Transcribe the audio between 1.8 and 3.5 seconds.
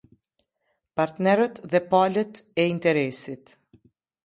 palët ejnteresit.